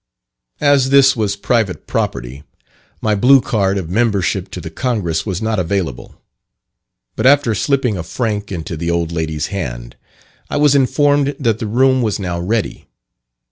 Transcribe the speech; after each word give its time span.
As 0.59 0.89
this 0.89 1.15
was 1.15 1.35
private 1.35 1.85
property, 1.85 2.41
my 3.03 3.13
blue 3.13 3.39
card 3.39 3.77
of 3.77 3.87
membership 3.91 4.49
to 4.49 4.59
the 4.59 4.71
Congress 4.71 5.27
was 5.27 5.43
not 5.43 5.59
available. 5.59 6.19
But 7.15 7.27
after 7.27 7.53
slipping 7.53 7.99
a 7.99 8.01
franc 8.01 8.51
into 8.51 8.75
the 8.75 8.89
old 8.89 9.11
lady's 9.11 9.49
hand, 9.53 9.95
I 10.49 10.57
was 10.57 10.73
informed 10.73 11.35
that 11.39 11.59
the 11.59 11.67
room 11.67 12.01
was 12.01 12.17
now 12.17 12.39
ready. 12.39 12.87